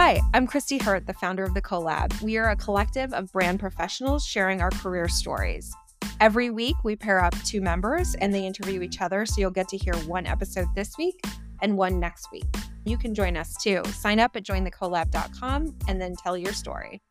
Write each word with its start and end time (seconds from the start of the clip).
Hi, 0.00 0.20
I'm 0.32 0.46
Christy 0.46 0.78
Hurt, 0.78 1.08
the 1.08 1.12
founder 1.12 1.42
of 1.42 1.54
The 1.54 1.60
CoLab. 1.60 2.22
We 2.22 2.36
are 2.36 2.50
a 2.50 2.56
collective 2.56 3.12
of 3.12 3.32
brand 3.32 3.58
professionals 3.58 4.24
sharing 4.24 4.62
our 4.62 4.70
career 4.70 5.08
stories. 5.08 5.74
Every 6.20 6.50
week, 6.50 6.76
we 6.84 6.94
pair 6.94 7.18
up 7.18 7.34
two 7.42 7.60
members 7.60 8.14
and 8.14 8.32
they 8.32 8.46
interview 8.46 8.80
each 8.82 9.00
other, 9.00 9.26
so 9.26 9.40
you'll 9.40 9.50
get 9.50 9.66
to 9.70 9.76
hear 9.76 9.94
one 10.06 10.24
episode 10.24 10.68
this 10.76 10.96
week 10.98 11.20
and 11.62 11.76
one 11.76 11.98
next 11.98 12.30
week. 12.30 12.46
You 12.84 12.96
can 12.96 13.12
join 13.12 13.36
us 13.36 13.56
too. 13.56 13.82
Sign 13.86 14.20
up 14.20 14.36
at 14.36 14.44
jointhecolab.com 14.44 15.76
and 15.88 16.00
then 16.00 16.14
tell 16.14 16.38
your 16.38 16.52
story. 16.52 17.02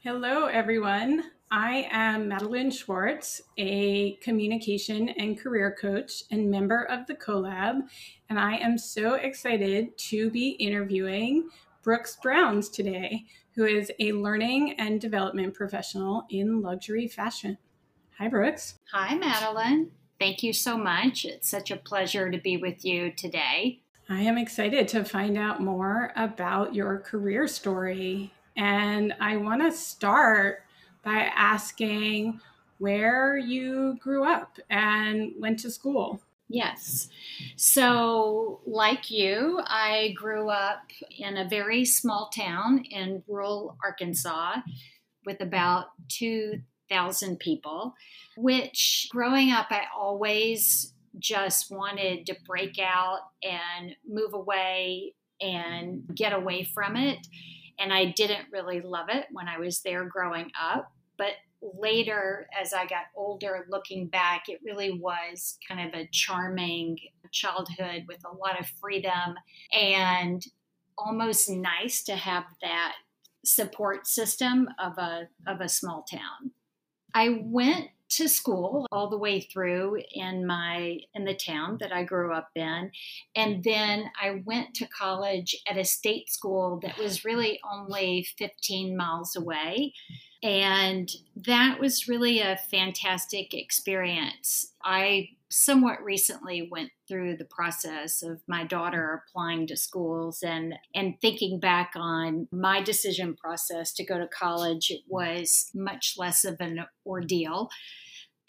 Hello, 0.00 0.46
everyone. 0.46 1.22
I 1.50 1.88
am 1.92 2.26
Madeline 2.26 2.72
Schwarz, 2.72 3.40
a 3.56 4.14
communication 4.16 5.10
and 5.10 5.38
career 5.38 5.76
coach 5.80 6.24
and 6.32 6.50
member 6.50 6.82
of 6.82 7.06
the 7.06 7.14
CoLab, 7.14 7.82
and 8.28 8.38
I 8.38 8.56
am 8.56 8.76
so 8.76 9.14
excited 9.14 9.96
to 9.98 10.28
be 10.30 10.50
interviewing 10.50 11.48
Brooks 11.84 12.18
Browns 12.20 12.68
today, 12.68 13.26
who 13.54 13.64
is 13.64 13.92
a 14.00 14.10
learning 14.10 14.74
and 14.80 15.00
development 15.00 15.54
professional 15.54 16.26
in 16.30 16.62
luxury 16.62 17.06
fashion. 17.06 17.58
Hi, 18.18 18.26
Brooks. 18.26 18.80
Hi, 18.92 19.14
Madeline. 19.14 19.92
Thank 20.18 20.42
you 20.42 20.52
so 20.52 20.76
much. 20.76 21.24
It's 21.24 21.48
such 21.48 21.70
a 21.70 21.76
pleasure 21.76 22.28
to 22.28 22.38
be 22.38 22.56
with 22.56 22.84
you 22.84 23.12
today. 23.12 23.82
I 24.08 24.22
am 24.22 24.36
excited 24.36 24.88
to 24.88 25.04
find 25.04 25.38
out 25.38 25.62
more 25.62 26.12
about 26.16 26.74
your 26.74 26.98
career 26.98 27.46
story. 27.46 28.32
And 28.56 29.14
I 29.20 29.36
want 29.36 29.62
to 29.62 29.70
start 29.70 30.62
by 31.06 31.30
asking 31.36 32.40
where 32.78 33.38
you 33.38 33.96
grew 34.00 34.24
up 34.24 34.58
and 34.68 35.32
went 35.38 35.60
to 35.60 35.70
school. 35.70 36.20
Yes. 36.48 37.08
So, 37.54 38.60
like 38.66 39.08
you, 39.08 39.60
I 39.64 40.14
grew 40.16 40.50
up 40.50 40.82
in 41.16 41.36
a 41.36 41.48
very 41.48 41.84
small 41.84 42.28
town 42.34 42.84
in 42.90 43.22
rural 43.28 43.76
Arkansas 43.84 44.56
with 45.24 45.40
about 45.40 45.86
2,000 46.08 47.38
people, 47.38 47.94
which 48.36 49.06
growing 49.10 49.52
up, 49.52 49.68
I 49.70 49.84
always 49.96 50.92
just 51.20 51.70
wanted 51.70 52.26
to 52.26 52.36
break 52.46 52.80
out 52.80 53.20
and 53.44 53.94
move 54.08 54.34
away 54.34 55.14
and 55.40 56.02
get 56.14 56.32
away 56.32 56.64
from 56.64 56.96
it. 56.96 57.26
And 57.78 57.92
I 57.92 58.06
didn't 58.06 58.46
really 58.52 58.80
love 58.80 59.06
it 59.08 59.26
when 59.30 59.46
I 59.46 59.58
was 59.58 59.82
there 59.82 60.04
growing 60.04 60.50
up. 60.60 60.92
But 61.18 61.32
later, 61.62 62.48
as 62.58 62.72
I 62.72 62.86
got 62.86 63.04
older, 63.14 63.66
looking 63.70 64.08
back, 64.08 64.48
it 64.48 64.60
really 64.64 64.92
was 64.92 65.58
kind 65.66 65.88
of 65.88 65.94
a 65.98 66.08
charming 66.12 66.98
childhood 67.32 68.04
with 68.08 68.22
a 68.24 68.34
lot 68.34 68.58
of 68.58 68.66
freedom 68.80 69.36
and 69.72 70.44
almost 70.98 71.50
nice 71.50 72.02
to 72.04 72.16
have 72.16 72.44
that 72.62 72.94
support 73.44 74.06
system 74.06 74.68
of 74.78 74.98
a 74.98 75.28
of 75.46 75.60
a 75.60 75.68
small 75.68 76.04
town. 76.10 76.52
I 77.14 77.40
went 77.42 77.88
to 78.08 78.28
school 78.28 78.86
all 78.92 79.10
the 79.10 79.18
way 79.18 79.40
through 79.40 80.00
in 80.12 80.46
my 80.46 80.98
in 81.14 81.24
the 81.24 81.34
town 81.34 81.78
that 81.80 81.92
I 81.92 82.04
grew 82.04 82.32
up 82.32 82.50
in 82.54 82.90
and 83.34 83.64
then 83.64 84.04
I 84.20 84.42
went 84.44 84.74
to 84.74 84.86
college 84.86 85.56
at 85.68 85.76
a 85.76 85.84
state 85.84 86.30
school 86.30 86.78
that 86.82 86.98
was 86.98 87.24
really 87.24 87.58
only 87.68 88.26
15 88.38 88.96
miles 88.96 89.34
away 89.34 89.92
and 90.42 91.10
that 91.34 91.78
was 91.80 92.08
really 92.08 92.40
a 92.40 92.58
fantastic 92.70 93.54
experience. 93.54 94.72
I 94.84 95.30
somewhat 95.48 96.02
recently 96.02 96.68
went 96.70 96.90
through 97.08 97.36
the 97.36 97.44
process 97.44 98.22
of 98.22 98.40
my 98.48 98.64
daughter 98.64 99.22
applying 99.28 99.66
to 99.66 99.76
schools 99.76 100.42
and 100.42 100.74
and 100.94 101.14
thinking 101.20 101.60
back 101.60 101.92
on 101.94 102.48
my 102.50 102.82
decision 102.82 103.36
process 103.36 103.92
to 103.92 104.04
go 104.04 104.18
to 104.18 104.26
college 104.26 104.90
it 104.90 105.02
was 105.08 105.70
much 105.72 106.14
less 106.18 106.44
of 106.44 106.56
an 106.58 106.84
ordeal 107.06 107.70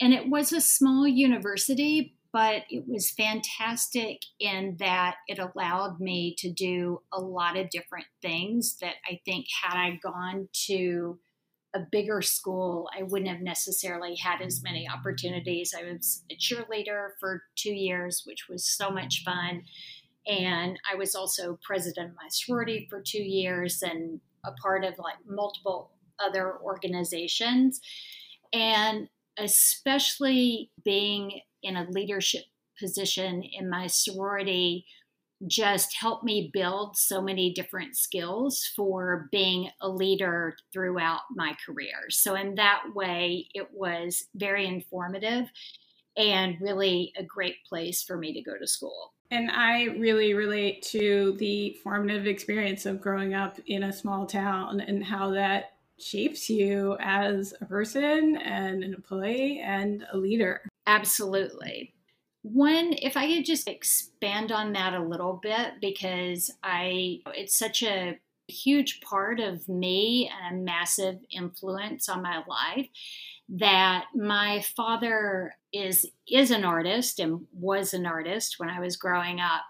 and 0.02 0.12
it 0.12 0.28
was 0.28 0.52
a 0.52 0.60
small 0.60 1.08
university 1.08 2.16
but 2.34 2.64
it 2.70 2.84
was 2.88 3.12
fantastic 3.12 4.20
in 4.40 4.76
that 4.80 5.16
it 5.28 5.40
allowed 5.40 6.00
me 6.00 6.36
to 6.38 6.52
do 6.52 7.02
a 7.14 7.22
lot 7.22 7.58
of 7.58 7.70
different 7.70 8.06
things 8.22 8.78
that 8.82 8.96
I 9.10 9.20
think 9.26 9.46
had 9.64 9.78
I 9.78 10.00
gone 10.04 10.50
to 10.68 11.20
a 11.76 11.80
bigger 11.92 12.22
school, 12.22 12.90
I 12.98 13.04
wouldn't 13.04 13.30
have 13.30 13.42
necessarily 13.42 14.16
had 14.16 14.42
as 14.42 14.64
many 14.64 14.88
opportunities. 14.88 15.74
I 15.78 15.92
was 15.92 16.24
a 16.32 16.36
cheerleader 16.36 17.10
for 17.20 17.44
two 17.56 17.74
years, 17.74 18.24
which 18.26 18.48
was 18.50 18.66
so 18.66 18.90
much 18.90 19.24
fun. 19.24 19.64
And 20.26 20.80
I 20.92 20.96
was 20.96 21.16
also 21.16 21.60
president 21.64 22.10
of 22.10 22.16
my 22.16 22.28
sorority 22.30 22.88
for 22.90 23.02
two 23.02 23.22
years 23.22 23.82
and 23.82 24.20
a 24.46 24.52
part 24.54 24.84
of 24.84 24.94
like 24.98 25.18
multiple 25.26 25.92
other 26.20 26.58
organizations. 26.60 27.80
And 28.54 29.08
especially 29.38 30.72
being 30.84 31.42
in 31.64 31.78
a 31.78 31.90
leadership 31.90 32.44
position 32.80 33.44
in 33.44 33.70
my 33.70 33.88
sorority 33.88 34.86
just 35.46 35.96
helped 35.96 36.24
me 36.24 36.50
build 36.52 36.98
so 36.98 37.22
many 37.22 37.54
different 37.54 37.96
skills 37.96 38.72
for 38.76 39.30
being 39.32 39.70
a 39.82 39.90
leader 39.90 40.56
throughout 40.74 41.22
my 41.36 41.56
career. 41.66 42.10
So, 42.10 42.36
in 42.36 42.56
that 42.56 42.84
way, 42.96 43.48
it 43.54 43.68
was 43.72 44.26
very 44.36 44.66
informative 44.66 45.50
and 46.18 46.60
really 46.60 47.14
a 47.18 47.24
great 47.24 47.58
place 47.70 48.02
for 48.02 48.18
me 48.18 48.34
to 48.34 48.42
go 48.42 48.58
to 48.58 48.66
school. 48.66 49.14
And 49.30 49.52
I 49.52 49.84
really 49.84 50.34
relate 50.34 50.82
to 50.84 51.36
the 51.38 51.78
formative 51.84 52.26
experience 52.26 52.86
of 52.86 53.02
growing 53.02 53.34
up 53.34 53.60
in 53.68 53.84
a 53.84 53.94
small 53.94 54.26
town 54.26 54.80
and 54.80 55.04
how 55.04 55.32
that 55.32 55.74
shapes 56.00 56.50
you 56.50 56.96
as 57.00 57.54
a 57.60 57.66
person 57.66 58.38
and 58.38 58.84
an 58.84 58.94
employee 58.94 59.60
and 59.60 60.06
a 60.14 60.18
leader. 60.18 60.62
Absolutely. 60.86 61.94
One, 62.54 62.94
if 62.94 63.18
I 63.18 63.28
could 63.28 63.46
just 63.46 63.68
expand 63.68 64.52
on 64.52 64.74
that 64.74 64.94
a 64.94 65.04
little 65.04 65.40
bit, 65.42 65.74
because 65.82 66.50
I, 66.64 67.20
it's 67.28 67.58
such 67.58 67.84
a 67.84 68.20
huge 68.48 69.02
part 69.02 69.42
of 69.42 69.68
me 69.68 70.32
and 70.32 70.56
a 70.56 70.64
massive 70.64 71.18
influence 71.30 72.08
on 72.08 72.22
my 72.22 72.44
life 72.48 72.88
that 73.50 74.06
my 74.16 74.62
father 74.76 75.56
is 75.74 76.06
is 76.30 76.52
an 76.52 76.64
artist 76.64 77.20
and 77.20 77.46
was 77.54 77.94
an 77.94 78.06
artist 78.06 78.56
when 78.58 78.70
I 78.70 78.80
was 78.80 78.96
growing 78.96 79.42
up. 79.42 79.64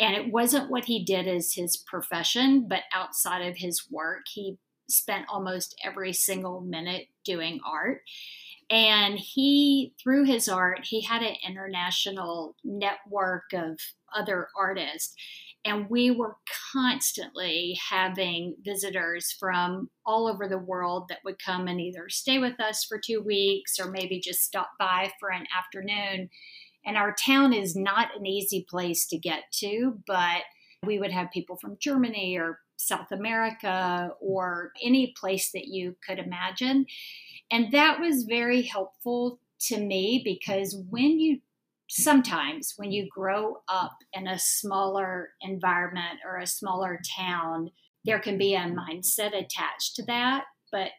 And 0.00 0.16
it 0.16 0.32
wasn't 0.32 0.70
what 0.70 0.84
he 0.84 1.04
did 1.04 1.28
as 1.28 1.54
his 1.54 1.76
profession 1.76 2.66
but 2.68 2.82
outside 2.92 3.46
of 3.46 3.56
his 3.56 3.88
work 3.90 4.22
he 4.32 4.58
spent 4.88 5.26
almost 5.28 5.74
every 5.84 6.12
single 6.12 6.60
minute 6.60 7.06
doing 7.24 7.60
art 7.64 8.02
and 8.68 9.18
he, 9.18 9.94
through 10.02 10.24
his 10.24 10.48
art, 10.48 10.84
he 10.84 11.02
had 11.02 11.22
an 11.22 11.36
international 11.46 12.56
network 12.64 13.52
of 13.52 13.78
other 14.14 14.48
artists. 14.58 15.14
And 15.64 15.88
we 15.90 16.10
were 16.10 16.36
constantly 16.72 17.78
having 17.90 18.56
visitors 18.64 19.34
from 19.38 19.90
all 20.04 20.28
over 20.28 20.48
the 20.48 20.58
world 20.58 21.06
that 21.08 21.18
would 21.24 21.42
come 21.44 21.66
and 21.66 21.80
either 21.80 22.08
stay 22.08 22.38
with 22.38 22.60
us 22.60 22.84
for 22.84 23.00
two 23.04 23.20
weeks 23.20 23.78
or 23.80 23.90
maybe 23.90 24.20
just 24.20 24.42
stop 24.42 24.70
by 24.78 25.12
for 25.18 25.30
an 25.30 25.44
afternoon. 25.56 26.28
And 26.84 26.96
our 26.96 27.14
town 27.14 27.52
is 27.52 27.74
not 27.74 28.16
an 28.16 28.26
easy 28.26 28.64
place 28.68 29.06
to 29.08 29.18
get 29.18 29.42
to, 29.58 29.98
but 30.06 30.42
we 30.84 31.00
would 31.00 31.10
have 31.10 31.32
people 31.32 31.56
from 31.56 31.78
Germany 31.80 32.36
or 32.38 32.60
South 32.76 33.10
America 33.10 34.10
or 34.20 34.72
any 34.82 35.14
place 35.18 35.50
that 35.52 35.66
you 35.66 35.96
could 36.06 36.18
imagine. 36.18 36.86
And 37.50 37.72
that 37.72 38.00
was 38.00 38.24
very 38.24 38.62
helpful 38.62 39.40
to 39.60 39.78
me 39.80 40.22
because 40.24 40.76
when 40.90 41.18
you 41.18 41.40
sometimes 41.88 42.74
when 42.76 42.90
you 42.90 43.08
grow 43.08 43.58
up 43.68 43.96
in 44.12 44.26
a 44.26 44.38
smaller 44.38 45.30
environment 45.40 46.18
or 46.26 46.38
a 46.38 46.46
smaller 46.46 47.00
town, 47.16 47.70
there 48.04 48.18
can 48.18 48.38
be 48.38 48.54
a 48.54 48.60
mindset 48.60 49.28
attached 49.28 49.94
to 49.96 50.04
that. 50.04 50.44
But 50.72 50.90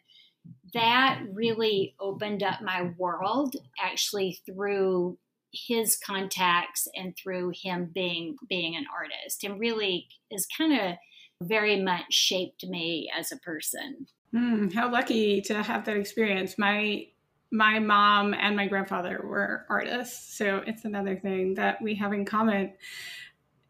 that 0.74 1.22
really 1.34 1.96
opened 2.00 2.44
up 2.44 2.62
my 2.62 2.92
world 2.98 3.56
actually 3.84 4.40
through 4.46 5.18
his 5.52 5.98
contacts 5.98 6.88
and 6.96 7.16
through 7.18 7.52
him 7.56 7.90
being 7.94 8.36
being 8.50 8.76
an 8.76 8.86
artist 8.94 9.44
and 9.44 9.60
really 9.60 10.08
is 10.30 10.48
kind 10.58 10.74
of 10.74 10.96
very 11.42 11.82
much 11.82 12.12
shaped 12.14 12.66
me 12.66 13.10
as 13.18 13.32
a 13.32 13.38
person. 13.38 14.08
Mm, 14.34 14.74
how 14.74 14.92
lucky 14.92 15.42
to 15.42 15.64
have 15.64 15.86
that 15.86 15.98
experience. 15.98 16.58
My 16.58 17.08
my 17.50 17.80
mom 17.80 18.34
and 18.34 18.58
my 18.58 18.68
grandfather 18.68 19.22
were 19.24 19.66
artists, 19.70 20.38
so 20.38 20.64
it's 20.68 20.84
another 20.84 21.16
thing 21.16 21.54
that 21.54 21.82
we 21.82 21.96
have 21.96 22.12
in 22.12 22.26
common. 22.26 22.74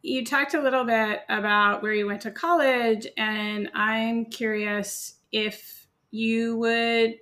You 0.02 0.26
talked 0.26 0.56
a 0.56 0.62
little 0.62 0.84
bit 0.84 1.22
about 1.30 1.84
where 1.84 1.94
you 1.94 2.08
went 2.08 2.22
to 2.22 2.32
college, 2.32 3.06
and 3.18 3.70
I'm 3.76 4.26
curious 4.26 5.16
if 5.32 5.88
you 6.10 6.58
would 6.58 7.18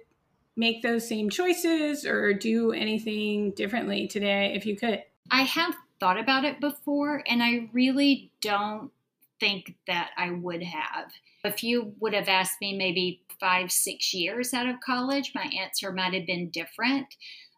make 0.56 0.82
those 0.82 1.08
same 1.08 1.30
choices 1.30 2.06
or 2.06 2.34
do 2.34 2.72
anything 2.72 3.52
differently 3.52 4.08
today 4.08 4.54
if 4.56 4.66
you 4.66 4.78
could. 4.78 5.04
I 5.30 5.42
have 5.42 5.76
thought 6.00 6.20
about 6.20 6.46
it 6.46 6.62
before, 6.62 7.24
and 7.28 7.44
I 7.44 7.70
really 7.74 8.32
don't 8.40 8.92
think 9.40 9.76
that 9.88 10.12
I 10.18 10.32
would 10.32 10.64
have. 10.64 11.12
If 11.44 11.64
you 11.64 11.94
would 12.00 12.14
have 12.14 12.28
asked 12.28 12.58
me 12.62 12.78
maybe 12.78 13.22
five, 13.40 13.72
six 13.72 14.14
years 14.14 14.54
out 14.54 14.68
of 14.68 14.80
college, 14.80 15.32
my 15.36 15.50
answer 15.60 15.92
might 15.92 16.14
have 16.14 16.26
been 16.26 16.50
different. 16.50 17.08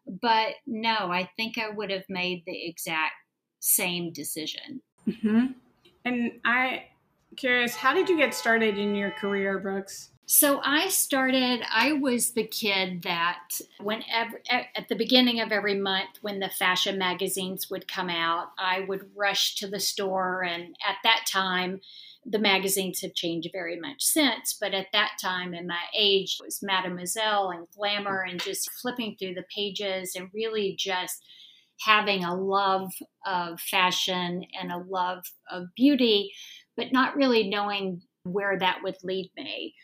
But 0.06 0.54
no, 0.66 1.12
I 1.12 1.28
think 1.36 1.58
I 1.58 1.70
would 1.70 1.90
have 1.90 2.04
made 2.08 2.42
the 2.46 2.66
exact 2.66 3.14
same 3.60 4.12
decision. 4.12 4.80
Mm-hmm. 5.06 5.46
And 6.04 6.32
I 6.44 6.84
curious, 7.36 7.74
how 7.74 7.94
did 7.94 8.08
you 8.08 8.16
get 8.16 8.34
started 8.34 8.78
in 8.78 8.94
your 8.94 9.10
career, 9.10 9.58
Brooks? 9.58 10.10
So 10.30 10.60
I 10.62 10.88
started, 10.88 11.62
I 11.72 11.94
was 11.94 12.32
the 12.32 12.46
kid 12.46 13.00
that 13.04 13.62
whenever, 13.80 14.42
at 14.50 14.86
the 14.90 14.94
beginning 14.94 15.40
of 15.40 15.52
every 15.52 15.74
month 15.74 16.18
when 16.20 16.38
the 16.38 16.50
fashion 16.50 16.98
magazines 16.98 17.70
would 17.70 17.88
come 17.88 18.10
out, 18.10 18.48
I 18.58 18.80
would 18.80 19.10
rush 19.16 19.54
to 19.54 19.66
the 19.66 19.80
store. 19.80 20.42
And 20.42 20.76
at 20.86 20.96
that 21.02 21.24
time, 21.26 21.80
the 22.26 22.38
magazines 22.38 23.00
have 23.00 23.14
changed 23.14 23.48
very 23.54 23.80
much 23.80 24.02
since, 24.02 24.54
but 24.60 24.74
at 24.74 24.88
that 24.92 25.12
time 25.18 25.54
in 25.54 25.66
my 25.66 25.80
age, 25.96 26.36
it 26.38 26.44
was 26.44 26.62
Mademoiselle 26.62 27.48
and 27.48 27.66
Glamour 27.74 28.20
and 28.20 28.38
just 28.38 28.70
flipping 28.82 29.16
through 29.18 29.32
the 29.32 29.46
pages 29.56 30.12
and 30.14 30.28
really 30.34 30.76
just 30.78 31.24
having 31.80 32.22
a 32.22 32.34
love 32.34 32.92
of 33.24 33.58
fashion 33.62 34.44
and 34.60 34.72
a 34.72 34.84
love 34.90 35.24
of 35.50 35.68
beauty, 35.74 36.34
but 36.76 36.92
not 36.92 37.16
really 37.16 37.48
knowing 37.48 38.02
where 38.24 38.58
that 38.58 38.80
would 38.82 38.96
lead 39.02 39.30
me. 39.38 39.74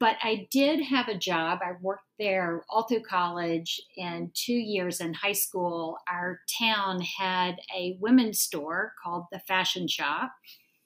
But 0.00 0.16
I 0.22 0.46
did 0.50 0.80
have 0.84 1.08
a 1.08 1.18
job. 1.18 1.60
I 1.62 1.72
worked 1.80 2.04
there 2.18 2.64
all 2.68 2.84
through 2.84 3.02
college 3.02 3.80
and 3.96 4.30
two 4.34 4.52
years 4.52 5.00
in 5.00 5.14
high 5.14 5.32
school. 5.32 5.98
Our 6.08 6.40
town 6.60 7.00
had 7.00 7.56
a 7.76 7.96
women's 8.00 8.40
store 8.40 8.92
called 9.02 9.24
the 9.32 9.40
Fashion 9.40 9.88
Shop. 9.88 10.30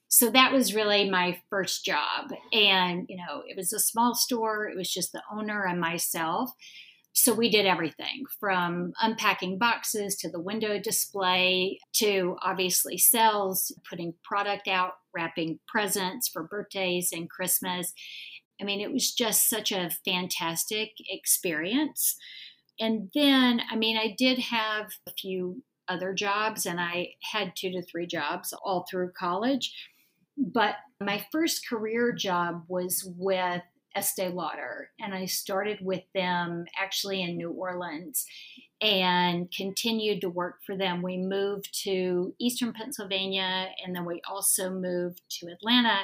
So 0.09 0.31
that 0.31 0.53
was 0.53 0.75
really 0.75 1.09
my 1.09 1.41
first 1.49 1.85
job. 1.85 2.33
And, 2.53 3.07
you 3.09 3.17
know, 3.17 3.43
it 3.47 3.57
was 3.57 3.73
a 3.73 3.81
small 3.81 4.15
store, 4.15 4.69
it 4.69 4.77
was 4.77 4.93
just 4.93 5.13
the 5.13 5.23
owner 5.31 5.65
and 5.65 5.81
myself. 5.81 6.53
So 7.15 7.35
we 7.35 7.51
did 7.51 7.67
everything 7.67 8.25
from 8.41 8.93
unpacking 9.01 9.59
boxes 9.59 10.17
to 10.17 10.31
the 10.31 10.41
window 10.41 10.79
display 10.79 11.79
to 11.95 12.37
obviously 12.43 12.97
sales, 12.97 13.71
putting 13.89 14.15
product 14.25 14.67
out, 14.67 14.93
wrapping 15.15 15.61
presents 15.69 16.29
for 16.29 16.43
birthdays 16.43 17.11
and 17.13 17.29
Christmas. 17.29 17.93
I 18.63 18.65
mean, 18.65 18.81
it 18.81 18.93
was 18.93 19.13
just 19.13 19.51
such 19.51 19.73
a 19.73 19.91
fantastic 20.05 20.93
experience. 21.11 22.17
And 22.79 23.11
then, 23.13 23.61
I 23.69 23.75
mean, 23.75 23.97
I 23.97 24.15
did 24.17 24.39
have 24.39 24.93
a 25.09 25.11
few 25.11 25.65
other 25.89 26.15
jobs 26.15 26.65
and 26.65 26.81
I 26.81 27.15
had 27.33 27.55
two 27.57 27.73
to 27.73 27.83
three 27.83 28.07
jobs 28.07 28.55
all 28.65 28.87
through 28.89 29.13
college. 29.19 29.75
But 30.39 30.77
my 31.01 31.27
first 31.33 31.69
career 31.69 32.13
job 32.13 32.63
was 32.69 33.05
with 33.19 33.63
Estee 33.97 34.29
Lauder, 34.29 34.89
and 34.99 35.13
I 35.13 35.27
started 35.27 35.79
with 35.83 36.05
them 36.15 36.65
actually 36.81 37.21
in 37.21 37.37
New 37.37 37.51
Orleans 37.51 38.25
and 38.81 39.53
continued 39.55 40.23
to 40.23 40.31
work 40.31 40.61
for 40.65 40.77
them. 40.77 41.03
We 41.03 41.19
moved 41.19 41.69
to 41.83 42.35
Eastern 42.41 42.73
Pennsylvania 42.73 43.67
and 43.85 43.95
then 43.95 44.05
we 44.07 44.23
also 44.27 44.71
moved 44.71 45.21
to 45.41 45.49
Atlanta 45.49 45.99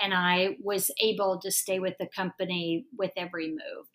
and 0.00 0.14
I 0.14 0.56
was 0.60 0.90
able 1.00 1.38
to 1.40 1.50
stay 1.50 1.78
with 1.78 1.94
the 1.98 2.06
company 2.06 2.86
with 2.96 3.12
every 3.16 3.48
move. 3.48 3.86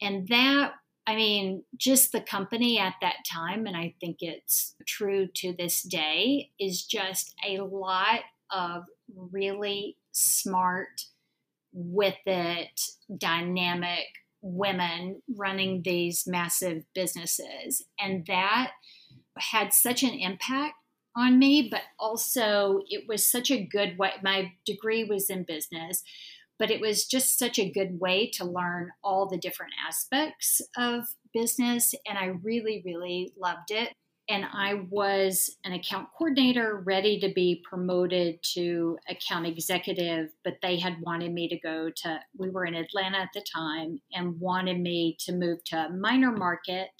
And 0.00 0.28
that, 0.28 0.72
I 1.06 1.16
mean, 1.16 1.64
just 1.76 2.12
the 2.12 2.20
company 2.20 2.78
at 2.78 2.94
that 3.00 3.16
time, 3.30 3.66
and 3.66 3.76
I 3.76 3.94
think 4.00 4.18
it's 4.20 4.74
true 4.86 5.28
to 5.36 5.52
this 5.52 5.82
day, 5.82 6.50
is 6.58 6.84
just 6.84 7.34
a 7.46 7.60
lot 7.60 8.20
of 8.50 8.84
really 9.14 9.96
smart, 10.12 11.06
with 11.72 12.18
it, 12.26 12.80
dynamic 13.16 14.06
women 14.42 15.22
running 15.36 15.82
these 15.82 16.26
massive 16.26 16.82
businesses. 16.94 17.84
And 17.98 18.26
that 18.26 18.72
had 19.38 19.72
such 19.72 20.02
an 20.02 20.10
impact 20.10 20.74
on 21.16 21.38
me, 21.38 21.68
but 21.70 21.82
also 21.98 22.80
it 22.88 23.04
was 23.08 23.30
such 23.30 23.50
a 23.50 23.64
good 23.64 23.98
way. 23.98 24.12
My 24.22 24.52
degree 24.64 25.04
was 25.04 25.30
in 25.30 25.44
business, 25.44 26.02
but 26.58 26.70
it 26.70 26.80
was 26.80 27.06
just 27.06 27.38
such 27.38 27.58
a 27.58 27.70
good 27.70 28.00
way 28.00 28.30
to 28.34 28.44
learn 28.44 28.90
all 29.02 29.26
the 29.26 29.38
different 29.38 29.72
aspects 29.86 30.60
of 30.76 31.04
business. 31.32 31.94
And 32.06 32.18
I 32.18 32.26
really, 32.42 32.82
really 32.84 33.32
loved 33.38 33.70
it. 33.70 33.92
And 34.28 34.44
I 34.52 34.86
was 34.90 35.56
an 35.64 35.72
account 35.72 36.08
coordinator 36.16 36.84
ready 36.86 37.18
to 37.18 37.32
be 37.34 37.64
promoted 37.68 38.40
to 38.54 38.96
account 39.08 39.46
executive, 39.46 40.28
but 40.44 40.58
they 40.62 40.78
had 40.78 41.00
wanted 41.00 41.32
me 41.32 41.48
to 41.48 41.58
go 41.58 41.90
to, 42.02 42.20
we 42.38 42.48
were 42.48 42.64
in 42.64 42.76
Atlanta 42.76 43.18
at 43.18 43.30
the 43.34 43.44
time, 43.52 44.00
and 44.12 44.38
wanted 44.38 44.78
me 44.80 45.16
to 45.20 45.32
move 45.32 45.64
to 45.64 45.86
a 45.86 45.92
minor 45.92 46.30
market 46.30 46.90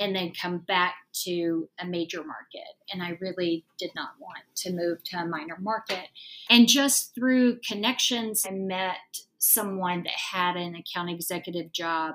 and 0.00 0.16
then 0.16 0.32
come 0.32 0.58
back 0.58 0.94
to 1.12 1.68
a 1.78 1.86
major 1.86 2.24
market. 2.24 2.74
And 2.90 3.02
I 3.02 3.18
really 3.20 3.66
did 3.78 3.90
not 3.94 4.12
want 4.18 4.42
to 4.56 4.72
move 4.72 5.04
to 5.04 5.18
a 5.18 5.26
minor 5.26 5.58
market. 5.60 6.08
And 6.48 6.66
just 6.66 7.14
through 7.14 7.60
connections, 7.60 8.46
I 8.48 8.52
met 8.52 8.96
someone 9.38 10.02
that 10.04 10.12
had 10.12 10.56
an 10.56 10.74
account 10.74 11.10
executive 11.10 11.70
job 11.72 12.14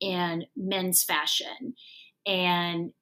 in 0.00 0.46
men's 0.56 1.04
fashion 1.04 1.74
and 2.26 2.92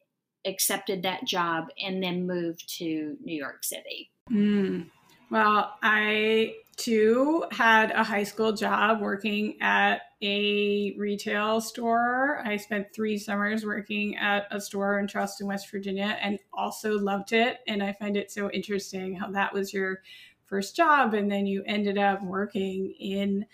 accepted 0.44 1.02
that 1.02 1.25
job 1.25 1.67
and 1.82 2.02
then 2.02 2.26
moved 2.26 2.69
to 2.78 3.17
New 3.23 3.37
York 3.37 3.64
City. 3.64 4.11
Mm. 4.31 4.90
Well, 5.31 5.75
I 5.82 6.55
too 6.76 7.44
had 7.50 7.90
a 7.93 8.05
high 8.05 8.23
school 8.25 8.52
job 8.52 9.00
working 9.00 9.56
at 9.61 10.02
a 10.22 10.94
retail 10.96 11.60
store. 11.60 12.42
I 12.44 12.56
spent 12.56 12.92
three 12.94 13.18
summers 13.18 13.64
working 13.64 14.16
at 14.16 14.46
a 14.50 14.60
store 14.60 14.98
in 14.98 15.06
Charleston, 15.06 15.46
West 15.46 15.70
Virginia, 15.70 16.18
and 16.20 16.38
also 16.52 16.98
loved 16.98 17.32
it. 17.32 17.58
And 17.66 17.82
I 17.82 17.92
find 17.92 18.16
it 18.16 18.30
so 18.30 18.50
interesting 18.50 19.14
how 19.14 19.30
that 19.32 19.52
was 19.52 19.72
your 19.72 20.02
first 20.44 20.76
job, 20.76 21.14
and 21.14 21.30
then 21.30 21.46
you 21.46 21.62
ended 21.66 21.98
up 21.98 22.22
working 22.22 22.94
in 22.98 23.44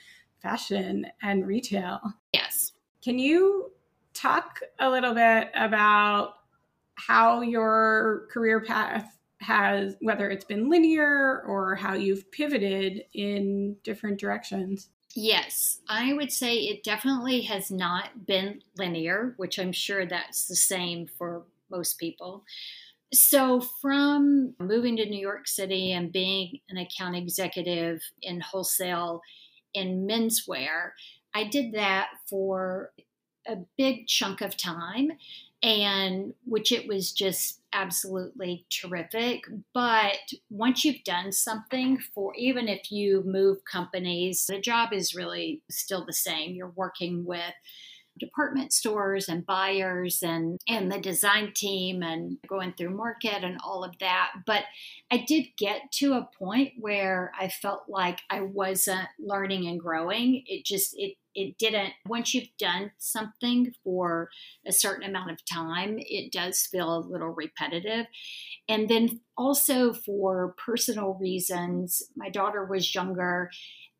fashion 0.40 1.06
and 1.22 1.46
retail. 1.46 2.00
Yes. 2.32 2.72
Can 3.02 3.18
you 3.18 3.72
talk 4.12 4.60
a 4.78 4.90
little 4.90 5.14
bit 5.14 5.48
about 5.54 6.34
how 6.94 7.40
your 7.40 8.28
career 8.30 8.60
path 8.60 9.18
has 9.42 9.96
whether 10.00 10.30
it's 10.30 10.44
been 10.44 10.70
linear 10.70 11.42
or 11.46 11.74
how 11.74 11.94
you've 11.94 12.30
pivoted 12.30 13.02
in 13.12 13.76
different 13.82 14.18
directions. 14.18 14.90
Yes, 15.14 15.80
I 15.88 16.14
would 16.14 16.32
say 16.32 16.56
it 16.56 16.84
definitely 16.84 17.42
has 17.42 17.70
not 17.70 18.26
been 18.26 18.62
linear, 18.76 19.34
which 19.36 19.58
I'm 19.58 19.72
sure 19.72 20.06
that's 20.06 20.46
the 20.46 20.56
same 20.56 21.06
for 21.06 21.42
most 21.70 21.98
people. 21.98 22.44
So, 23.12 23.60
from 23.60 24.54
moving 24.58 24.96
to 24.96 25.04
New 25.04 25.20
York 25.20 25.46
City 25.46 25.92
and 25.92 26.10
being 26.10 26.60
an 26.70 26.78
account 26.78 27.16
executive 27.16 28.00
in 28.22 28.40
wholesale 28.40 29.20
in 29.74 30.06
menswear, 30.06 30.92
I 31.34 31.44
did 31.44 31.72
that 31.74 32.08
for 32.28 32.92
a 33.46 33.56
big 33.76 34.06
chunk 34.06 34.40
of 34.40 34.56
time 34.56 35.12
and 35.62 36.34
which 36.44 36.72
it 36.72 36.88
was 36.88 37.12
just 37.12 37.60
absolutely 37.72 38.66
terrific. 38.70 39.44
But 39.72 40.18
once 40.50 40.84
you've 40.84 41.04
done 41.04 41.32
something 41.32 41.98
for, 42.14 42.34
even 42.36 42.68
if 42.68 42.90
you 42.90 43.22
move 43.24 43.58
companies, 43.70 44.46
the 44.46 44.60
job 44.60 44.92
is 44.92 45.14
really 45.14 45.62
still 45.70 46.04
the 46.04 46.12
same. 46.12 46.54
You're 46.54 46.72
working 46.74 47.24
with 47.24 47.54
department 48.18 48.72
stores 48.72 49.28
and 49.28 49.46
buyers 49.46 50.22
and 50.22 50.60
and 50.68 50.92
the 50.92 51.00
design 51.00 51.52
team 51.54 52.02
and 52.02 52.36
going 52.46 52.72
through 52.74 52.94
market 52.94 53.42
and 53.42 53.58
all 53.64 53.82
of 53.82 53.98
that 54.00 54.32
but 54.44 54.64
i 55.10 55.24
did 55.26 55.46
get 55.56 55.90
to 55.90 56.12
a 56.12 56.28
point 56.38 56.72
where 56.78 57.32
i 57.38 57.48
felt 57.48 57.84
like 57.88 58.18
i 58.28 58.40
wasn't 58.40 59.08
learning 59.18 59.66
and 59.66 59.80
growing 59.80 60.42
it 60.46 60.64
just 60.64 60.94
it 60.98 61.14
it 61.34 61.58
didn't 61.58 61.92
once 62.06 62.34
you've 62.34 62.56
done 62.58 62.90
something 62.98 63.72
for 63.82 64.28
a 64.66 64.72
certain 64.72 65.08
amount 65.08 65.30
of 65.30 65.44
time 65.44 65.96
it 65.98 66.32
does 66.32 66.66
feel 66.70 66.96
a 66.96 67.06
little 67.06 67.28
repetitive. 67.30 68.06
And 68.68 68.88
then 68.88 69.20
also 69.36 69.92
for 69.92 70.54
personal 70.64 71.14
reasons 71.20 72.02
my 72.16 72.28
daughter 72.28 72.64
was 72.64 72.94
younger. 72.94 73.50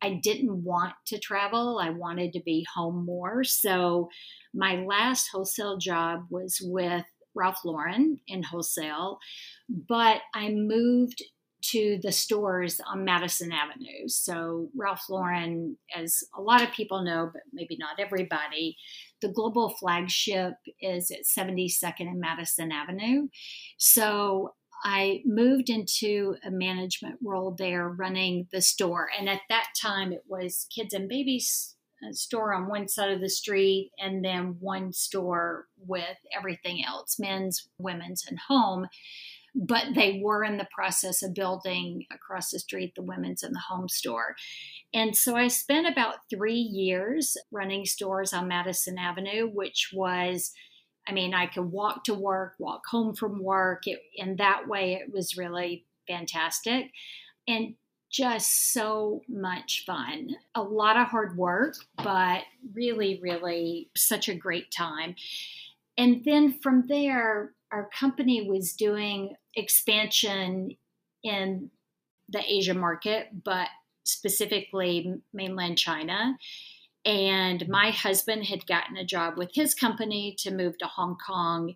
I 0.01 0.19
didn't 0.21 0.63
want 0.63 0.95
to 1.07 1.19
travel. 1.19 1.79
I 1.81 1.91
wanted 1.91 2.33
to 2.33 2.41
be 2.41 2.67
home 2.75 3.05
more. 3.05 3.45
So 3.45 4.09
my 4.53 4.83
last 4.83 5.29
wholesale 5.31 5.77
job 5.77 6.25
was 6.29 6.59
with 6.61 7.05
ralph 7.35 7.65
lauren 7.65 8.19
in 8.27 8.43
wholesale 8.43 9.17
but 9.67 10.17
i 10.35 10.49
moved 10.49 11.23
to 11.73 11.99
the 12.01 12.11
stores 12.11 12.79
on 12.87 13.03
Madison 13.03 13.51
Avenue. 13.51 14.07
So, 14.07 14.69
Ralph 14.75 15.09
Lauren, 15.09 15.77
as 15.95 16.23
a 16.37 16.41
lot 16.41 16.61
of 16.61 16.71
people 16.71 17.03
know, 17.03 17.29
but 17.33 17.41
maybe 17.51 17.77
not 17.79 17.99
everybody, 17.99 18.77
the 19.21 19.29
global 19.29 19.69
flagship 19.79 20.53
is 20.79 21.11
at 21.11 21.25
72nd 21.25 22.01
and 22.01 22.19
Madison 22.19 22.71
Avenue. 22.71 23.27
So, 23.77 24.53
I 24.85 25.21
moved 25.25 25.69
into 25.69 26.35
a 26.45 26.51
management 26.51 27.15
role 27.23 27.55
there 27.57 27.87
running 27.87 28.47
the 28.51 28.61
store. 28.61 29.07
And 29.17 29.29
at 29.29 29.39
that 29.49 29.67
time, 29.81 30.11
it 30.11 30.23
was 30.27 30.67
kids 30.75 30.93
and 30.93 31.07
babies 31.07 31.77
uh, 32.03 32.11
store 32.11 32.53
on 32.53 32.67
one 32.67 32.87
side 32.87 33.11
of 33.11 33.21
the 33.21 33.29
street 33.29 33.91
and 33.97 34.23
then 34.25 34.57
one 34.59 34.91
store 34.91 35.67
with 35.77 36.17
everything 36.37 36.83
else 36.85 37.17
men's, 37.17 37.69
women's, 37.77 38.25
and 38.27 38.39
home. 38.47 38.87
But 39.55 39.93
they 39.93 40.19
were 40.23 40.43
in 40.43 40.57
the 40.57 40.67
process 40.73 41.21
of 41.21 41.35
building 41.35 42.05
across 42.11 42.49
the 42.49 42.59
street 42.59 42.95
the 42.95 43.03
women's 43.03 43.43
and 43.43 43.55
the 43.55 43.59
home 43.59 43.87
store. 43.87 44.35
And 44.93 45.15
so 45.15 45.35
I 45.35 45.47
spent 45.47 45.87
about 45.87 46.27
three 46.29 46.55
years 46.55 47.37
running 47.51 47.85
stores 47.85 48.33
on 48.33 48.47
Madison 48.47 48.97
Avenue, 48.97 49.47
which 49.47 49.91
was 49.93 50.51
I 51.07 51.11
mean, 51.11 51.33
I 51.33 51.47
could 51.47 51.71
walk 51.71 52.05
to 52.05 52.13
work, 52.13 52.55
walk 52.59 52.83
home 52.87 53.13
from 53.13 53.43
work. 53.43 53.87
It, 53.87 53.99
in 54.15 54.37
that 54.37 54.67
way, 54.67 54.93
it 54.93 55.11
was 55.11 55.37
really 55.37 55.85
fantastic 56.07 56.91
and 57.47 57.75
just 58.09 58.73
so 58.73 59.21
much 59.27 59.83
fun. 59.85 60.29
A 60.55 60.61
lot 60.61 60.97
of 60.97 61.07
hard 61.07 61.35
work, 61.35 61.75
but 61.97 62.43
really, 62.73 63.19
really 63.21 63.89
such 63.97 64.29
a 64.29 64.35
great 64.35 64.71
time. 64.71 65.15
And 65.97 66.23
then 66.23 66.59
from 66.59 66.85
there, 66.87 67.53
our 67.71 67.89
company 67.89 68.47
was 68.47 68.73
doing 68.73 69.35
expansion 69.55 70.71
in 71.23 71.69
the 72.29 72.41
Asia 72.45 72.73
market, 72.73 73.27
but 73.43 73.67
specifically 74.03 75.21
mainland 75.33 75.77
China. 75.77 76.37
And 77.05 77.67
my 77.67 77.91
husband 77.91 78.45
had 78.45 78.65
gotten 78.65 78.97
a 78.97 79.05
job 79.05 79.37
with 79.37 79.51
his 79.53 79.75
company 79.75 80.35
to 80.39 80.51
move 80.51 80.77
to 80.77 80.85
Hong 80.85 81.17
Kong. 81.25 81.73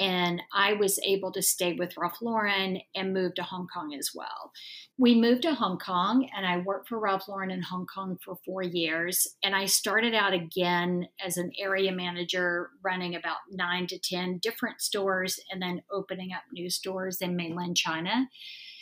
And 0.00 0.40
I 0.52 0.74
was 0.74 1.00
able 1.04 1.32
to 1.32 1.42
stay 1.42 1.72
with 1.72 1.96
Ralph 1.96 2.22
Lauren 2.22 2.80
and 2.94 3.12
move 3.12 3.34
to 3.34 3.42
Hong 3.42 3.66
Kong 3.66 3.94
as 3.98 4.10
well. 4.14 4.52
We 4.96 5.14
moved 5.14 5.42
to 5.42 5.54
Hong 5.54 5.78
Kong, 5.78 6.28
and 6.36 6.46
I 6.46 6.58
worked 6.58 6.88
for 6.88 6.98
Ralph 6.98 7.28
Lauren 7.28 7.50
in 7.50 7.62
Hong 7.62 7.86
Kong 7.86 8.18
for 8.24 8.36
four 8.44 8.62
years. 8.62 9.26
And 9.42 9.56
I 9.56 9.66
started 9.66 10.14
out 10.14 10.32
again 10.32 11.08
as 11.24 11.36
an 11.36 11.50
area 11.58 11.92
manager, 11.92 12.70
running 12.82 13.16
about 13.16 13.38
nine 13.50 13.86
to 13.88 13.98
10 13.98 14.38
different 14.38 14.80
stores 14.80 15.40
and 15.50 15.60
then 15.60 15.82
opening 15.90 16.32
up 16.32 16.42
new 16.52 16.70
stores 16.70 17.20
in 17.20 17.36
mainland 17.36 17.76
China. 17.76 18.28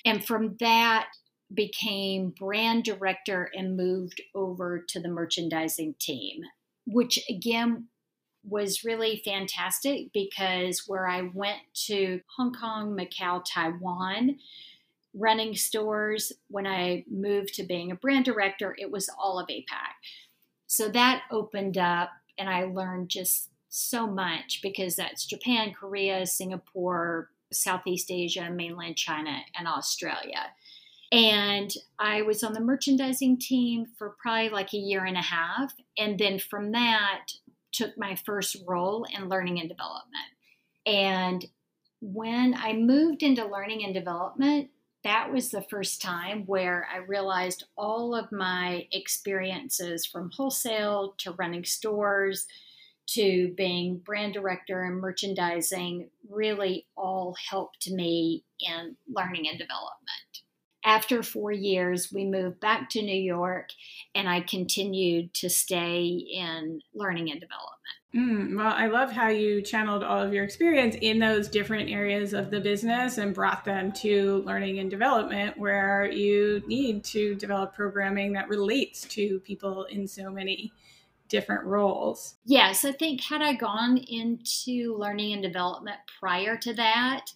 And 0.04 0.24
from 0.24 0.56
that, 0.60 1.08
became 1.52 2.30
brand 2.30 2.84
director 2.84 3.50
and 3.54 3.76
moved 3.76 4.20
over 4.34 4.84
to 4.88 5.00
the 5.00 5.08
merchandising 5.08 5.94
team, 6.00 6.42
which 6.86 7.20
again 7.30 7.88
was 8.48 8.84
really 8.84 9.22
fantastic 9.24 10.12
because 10.12 10.84
where 10.86 11.08
I 11.08 11.30
went 11.34 11.60
to 11.86 12.20
Hong 12.36 12.52
Kong, 12.52 12.96
Macau, 12.96 13.42
Taiwan, 13.44 14.38
running 15.14 15.54
stores, 15.54 16.32
when 16.48 16.66
I 16.66 17.04
moved 17.10 17.54
to 17.54 17.62
being 17.62 17.90
a 17.90 17.96
brand 17.96 18.24
director, 18.24 18.76
it 18.78 18.90
was 18.90 19.10
all 19.18 19.38
of 19.38 19.48
APAC. 19.48 19.94
So 20.66 20.88
that 20.90 21.22
opened 21.30 21.78
up, 21.78 22.10
and 22.38 22.48
I 22.48 22.64
learned 22.64 23.08
just 23.08 23.50
so 23.68 24.06
much 24.06 24.60
because 24.62 24.96
that's 24.96 25.26
Japan, 25.26 25.72
Korea, 25.72 26.26
Singapore, 26.26 27.30
Southeast 27.52 28.10
Asia, 28.10 28.50
mainland 28.50 28.96
China, 28.96 29.38
and 29.56 29.66
Australia. 29.66 30.52
And 31.12 31.72
I 31.98 32.22
was 32.22 32.42
on 32.42 32.52
the 32.52 32.60
merchandising 32.60 33.38
team 33.38 33.86
for 33.96 34.16
probably 34.20 34.48
like 34.48 34.72
a 34.74 34.78
year 34.78 35.04
and 35.04 35.16
a 35.16 35.22
half. 35.22 35.72
And 35.96 36.18
then 36.18 36.38
from 36.38 36.72
that, 36.72 37.28
took 37.76 37.96
my 37.98 38.16
first 38.24 38.56
role 38.66 39.06
in 39.14 39.28
learning 39.28 39.60
and 39.60 39.68
development. 39.68 40.30
And 40.86 41.44
when 42.00 42.54
I 42.54 42.72
moved 42.72 43.22
into 43.22 43.44
learning 43.46 43.84
and 43.84 43.92
development, 43.92 44.70
that 45.04 45.32
was 45.32 45.50
the 45.50 45.62
first 45.62 46.02
time 46.02 46.44
where 46.46 46.88
I 46.92 46.98
realized 46.98 47.64
all 47.76 48.14
of 48.14 48.32
my 48.32 48.88
experiences 48.92 50.06
from 50.06 50.30
wholesale 50.32 51.14
to 51.18 51.32
running 51.32 51.64
stores 51.64 52.46
to 53.08 53.54
being 53.56 53.98
brand 53.98 54.34
director 54.34 54.82
and 54.82 55.00
merchandising 55.00 56.08
really 56.28 56.86
all 56.96 57.36
helped 57.50 57.88
me 57.88 58.42
in 58.58 58.96
learning 59.08 59.46
and 59.48 59.58
development 59.58 60.25
after 60.86 61.22
four 61.22 61.50
years, 61.50 62.12
we 62.12 62.24
moved 62.24 62.60
back 62.60 62.88
to 62.90 63.02
New 63.02 63.20
York, 63.20 63.70
and 64.14 64.28
I 64.28 64.40
continued 64.40 65.34
to 65.34 65.50
stay 65.50 66.06
in 66.06 66.80
learning 66.94 67.32
and 67.32 67.40
development. 67.40 67.76
Mm, 68.14 68.56
well, 68.56 68.72
I 68.72 68.86
love 68.86 69.10
how 69.10 69.28
you 69.28 69.60
channeled 69.60 70.04
all 70.04 70.22
of 70.22 70.32
your 70.32 70.44
experience 70.44 70.96
in 71.02 71.18
those 71.18 71.48
different 71.48 71.90
areas 71.90 72.32
of 72.32 72.50
the 72.50 72.60
business 72.60 73.18
and 73.18 73.34
brought 73.34 73.64
them 73.64 73.90
to 73.92 74.42
learning 74.46 74.78
and 74.78 74.88
development, 74.88 75.58
where 75.58 76.06
you 76.10 76.62
need 76.68 77.02
to 77.06 77.34
develop 77.34 77.74
programming 77.74 78.32
that 78.34 78.48
relates 78.48 79.02
to 79.08 79.40
people 79.40 79.84
in 79.86 80.06
so 80.06 80.30
many 80.30 80.72
different 81.28 81.64
roles. 81.64 82.36
Yes, 82.44 82.84
I 82.84 82.92
think 82.92 83.20
had 83.22 83.42
I 83.42 83.54
gone 83.54 83.98
into 83.98 84.96
learning 84.96 85.32
and 85.32 85.42
development 85.42 85.98
prior 86.20 86.56
to 86.58 86.72
that, 86.74 87.32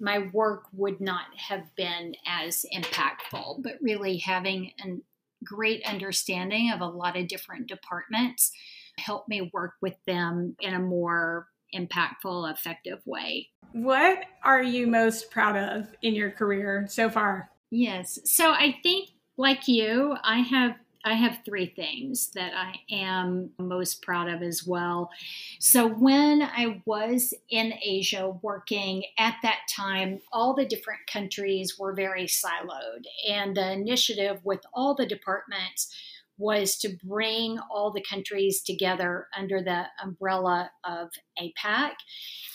my 0.00 0.30
work 0.32 0.64
would 0.72 1.00
not 1.00 1.26
have 1.36 1.64
been 1.76 2.14
as 2.26 2.64
impactful, 2.74 3.62
but 3.62 3.74
really 3.80 4.16
having 4.16 4.72
a 4.84 4.96
great 5.44 5.84
understanding 5.86 6.70
of 6.72 6.80
a 6.80 6.86
lot 6.86 7.16
of 7.16 7.28
different 7.28 7.66
departments 7.66 8.50
helped 8.98 9.28
me 9.28 9.50
work 9.52 9.74
with 9.80 9.96
them 10.06 10.56
in 10.60 10.74
a 10.74 10.78
more 10.78 11.48
impactful, 11.74 12.50
effective 12.50 13.00
way. 13.06 13.48
What 13.72 14.24
are 14.42 14.62
you 14.62 14.86
most 14.86 15.30
proud 15.30 15.56
of 15.56 15.88
in 16.02 16.14
your 16.14 16.30
career 16.30 16.86
so 16.88 17.08
far? 17.08 17.50
Yes. 17.70 18.18
So 18.24 18.50
I 18.50 18.76
think, 18.82 19.10
like 19.36 19.68
you, 19.68 20.16
I 20.24 20.38
have 20.38 20.74
I 21.04 21.14
have 21.14 21.40
three 21.44 21.66
things 21.66 22.30
that 22.34 22.52
I 22.54 22.74
am 22.94 23.50
most 23.58 24.02
proud 24.02 24.28
of 24.28 24.42
as 24.42 24.66
well. 24.66 25.10
So, 25.58 25.88
when 25.88 26.42
I 26.42 26.82
was 26.84 27.32
in 27.48 27.72
Asia 27.82 28.36
working 28.42 29.04
at 29.18 29.36
that 29.42 29.60
time, 29.74 30.20
all 30.30 30.54
the 30.54 30.66
different 30.66 31.00
countries 31.10 31.78
were 31.78 31.94
very 31.94 32.26
siloed, 32.26 33.04
and 33.28 33.56
the 33.56 33.72
initiative 33.72 34.40
with 34.44 34.60
all 34.74 34.94
the 34.94 35.06
departments 35.06 35.94
was 36.36 36.76
to 36.78 36.96
bring 37.04 37.58
all 37.70 37.92
the 37.92 38.02
countries 38.02 38.62
together 38.62 39.26
under 39.36 39.62
the 39.62 39.84
umbrella 40.02 40.70
of 40.84 41.10
APAC. 41.38 41.92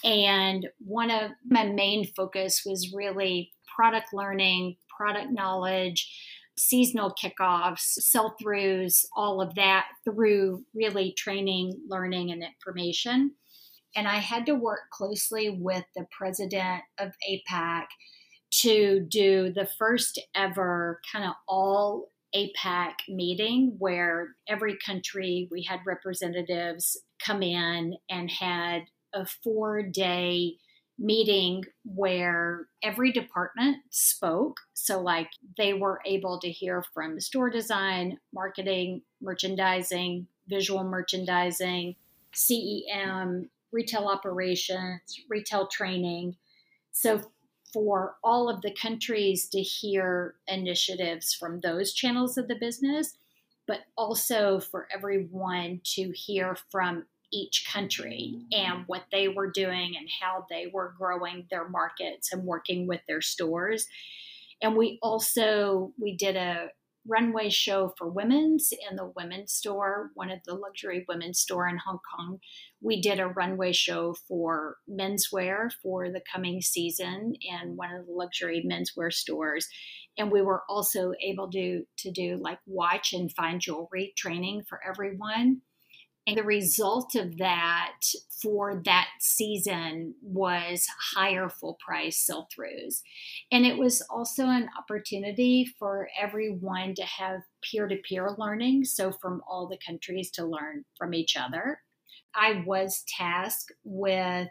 And 0.04 0.68
one 0.80 1.12
of 1.12 1.32
my 1.48 1.66
main 1.66 2.08
focus 2.16 2.64
was 2.66 2.94
really 2.94 3.54
product 3.76 4.08
learning, 4.12 4.78
product 4.98 5.32
knowledge 5.32 6.10
seasonal 6.58 7.14
kickoffs, 7.22 7.80
sell 7.80 8.36
throughs, 8.42 9.06
all 9.16 9.42
of 9.42 9.56
that 9.56 9.88
through 10.04 10.64
really 10.74 11.14
training, 11.18 11.80
learning, 11.88 12.32
and 12.32 12.44
information. 12.44 13.32
And 13.96 14.08
I 14.08 14.18
had 14.18 14.46
to 14.48 14.56
work 14.56 14.90
closely 14.92 15.50
with 15.50 15.86
the 15.96 16.06
president 16.12 16.84
of 17.00 17.12
APAC 17.30 17.86
to 18.62 19.06
do 19.10 19.52
the 19.54 19.68
first 19.78 20.22
ever 20.36 21.02
kind 21.12 21.26
of 21.26 21.34
all 21.48 22.10
APAC 22.36 22.94
meeting 23.08 23.76
where 23.80 24.36
every 24.48 24.78
country 24.86 25.48
we 25.52 25.64
had 25.64 25.80
representatives 25.86 26.98
come 27.24 27.42
in 27.42 27.96
and 28.10 28.30
had 28.30 28.84
a 29.14 29.26
four 29.26 29.82
day 29.82 30.56
meeting 30.98 31.64
where 31.84 32.68
every 32.84 33.12
department 33.12 33.78
spoke. 33.90 34.60
So, 34.74 35.02
like, 35.02 35.30
they 35.58 35.74
were 35.74 36.00
able 36.06 36.40
to 36.40 36.50
hear 36.50 36.84
from 36.94 37.20
store 37.20 37.50
design, 37.50 38.20
marketing, 38.34 39.02
merchandising, 39.22 40.28
visual 40.48 40.84
merchandising, 40.84 41.96
CEM, 42.34 43.50
retail 43.72 44.06
operations, 44.06 45.02
retail 45.30 45.68
training. 45.68 46.36
So, 46.92 47.22
for 47.74 48.16
all 48.24 48.50
of 48.50 48.62
the 48.62 48.72
countries 48.72 49.50
to 49.50 49.62
hear 49.62 50.36
initiatives 50.48 51.34
from 51.34 51.60
those 51.60 51.92
channels 51.92 52.38
of 52.38 52.48
the 52.48 52.56
business, 52.56 53.18
but 53.68 53.80
also 53.98 54.62
for 54.62 54.88
everyone 54.94 55.82
to 55.84 56.12
hear 56.12 56.56
from 56.72 57.06
each 57.36 57.68
country 57.72 58.46
and 58.54 58.86
what 58.88 59.04
they 59.12 59.28
were 59.28 59.52
doing 59.52 59.96
and 59.98 60.08
how 60.22 60.46
they 60.50 60.72
were 60.74 60.96
growing 60.98 61.46
their 61.52 61.68
markets 61.68 62.32
and 62.32 62.44
working 62.44 62.88
with 62.88 63.02
their 63.08 63.22
stores. 63.22 63.86
And 64.62 64.78
we 64.78 65.00
also 65.04 65.92
we 66.00 66.16
did 66.16 66.38
a 66.38 66.70
runway 67.08 67.50
show 67.50 67.94
for 67.98 68.10
women's 68.10 68.72
in 68.90 68.96
the 68.96 69.12
women's 69.16 69.54
store, 69.54 70.10
one 70.16 70.32
of 70.32 70.40
the 70.46 70.56
luxury 70.56 71.06
women's 71.08 71.40
store 71.40 71.68
in 71.68 71.78
Hong 71.78 72.00
Kong. 72.16 72.40
We 72.82 73.02
did 73.02 73.20
a 73.20 73.28
runway 73.28 73.74
show 73.74 74.16
for 74.28 74.78
menswear 74.90 75.70
for 75.84 76.10
the 76.10 76.22
coming 76.32 76.62
season 76.62 77.34
in 77.42 77.76
one 77.76 77.94
of 77.94 78.08
the 78.08 78.14
luxury 78.14 78.66
menswear 78.68 79.12
stores. 79.12 79.68
And 80.18 80.32
we 80.32 80.42
were 80.42 80.64
also 80.70 81.12
able 81.22 81.52
to 81.52 81.84
to 81.98 82.12
do 82.12 82.38
like 82.38 82.60
watch 82.66 83.14
and 83.14 83.32
fine 83.32 83.60
jewelry 83.60 84.14
training 84.18 84.64
for 84.68 84.80
everyone 84.88 85.62
And 86.28 86.38
the 86.38 86.44
result 86.44 87.14
of 87.16 87.38
that 87.38 87.98
for 88.42 88.82
that 88.86 89.08
season 89.20 90.16
was 90.24 90.88
higher 91.16 91.50
full 91.50 91.78
price 91.86 92.18
sell 92.18 92.48
throughs. 92.48 93.02
And 93.52 93.66
it 93.66 93.78
was 93.78 94.02
also 94.10 94.46
an 94.46 94.70
opportunity 94.78 95.68
for 95.78 96.10
everyone 96.20 96.96
to 96.96 97.04
have 97.04 97.42
peer 97.62 97.88
to 97.88 97.98
peer 97.98 98.36
learning. 98.38 98.86
So, 98.86 99.12
from 99.12 99.42
all 99.48 99.68
the 99.68 99.80
countries 99.86 100.32
to 100.32 100.46
learn 100.46 100.86
from 100.98 101.14
each 101.14 101.36
other. 101.38 101.82
I 102.34 102.64
was 102.66 103.04
tasked 103.08 103.72
with 103.84 104.50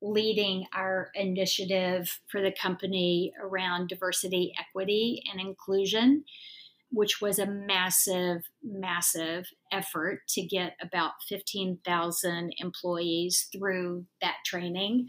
leading 0.00 0.66
our 0.72 1.10
initiative 1.14 2.20
for 2.30 2.40
the 2.40 2.52
company 2.52 3.32
around 3.42 3.88
diversity, 3.88 4.52
equity, 4.58 5.22
and 5.30 5.40
inclusion 5.40 6.24
which 6.90 7.20
was 7.20 7.38
a 7.38 7.46
massive, 7.46 8.44
massive 8.62 9.46
effort 9.70 10.22
to 10.28 10.42
get 10.42 10.76
about 10.80 11.12
15,000 11.28 12.54
employees 12.58 13.48
through 13.52 14.06
that 14.20 14.36
training. 14.44 15.08